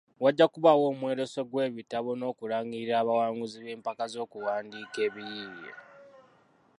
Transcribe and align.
Wajja 0.23 0.45
kubaawo 0.53 0.83
omwoleso 0.91 1.39
gw’ebitabo 1.49 2.09
n’okulangirira 2.15 2.93
abawanguzi 3.01 3.57
b’empaka 3.65 4.03
z’okuwandiika 4.13 4.99
ebiyiiye. 5.07 5.71